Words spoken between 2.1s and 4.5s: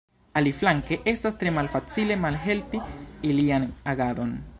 malhelpi ilian agadon.